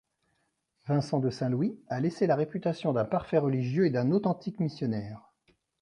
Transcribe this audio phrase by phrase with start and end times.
[0.87, 5.31] Vincent de Saint-Louis a laissé la réputation d'un parfait religieux et d'un authentique missionnaire.